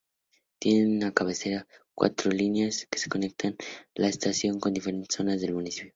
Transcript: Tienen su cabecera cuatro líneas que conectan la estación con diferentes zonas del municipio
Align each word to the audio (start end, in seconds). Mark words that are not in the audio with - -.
Tienen 0.59 0.99
su 1.09 1.13
cabecera 1.13 1.67
cuatro 1.93 2.31
líneas 2.31 2.87
que 2.89 3.07
conectan 3.07 3.55
la 3.93 4.07
estación 4.07 4.59
con 4.59 4.73
diferentes 4.73 5.13
zonas 5.13 5.41
del 5.41 5.53
municipio 5.53 5.89